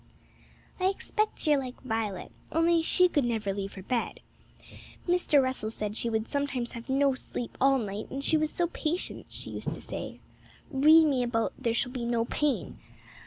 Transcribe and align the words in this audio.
'I 0.79 0.87
expect 0.87 1.45
you're 1.45 1.59
like 1.59 1.79
Violet, 1.83 2.31
only 2.51 2.81
she 2.81 3.07
could 3.07 3.23
never 3.23 3.53
leave 3.53 3.75
her 3.75 3.83
bed. 3.83 4.21
Mr. 5.07 5.39
Russell 5.39 5.69
said 5.69 5.95
she 5.95 6.09
would 6.09 6.27
sometimes 6.27 6.71
have 6.71 6.89
no 6.89 7.13
sleep 7.13 7.55
all 7.61 7.77
night, 7.77 8.09
and 8.09 8.23
she 8.23 8.35
was 8.35 8.49
so 8.49 8.65
patient, 8.65 9.27
she 9.29 9.51
used 9.51 9.75
to 9.75 9.79
say, 9.79 10.19
"Read 10.71 11.03
me 11.05 11.21
about 11.21 11.53
there 11.55 11.75
shall 11.75 11.91
be 11.91 12.03
no 12.03 12.25
pain." 12.25 12.79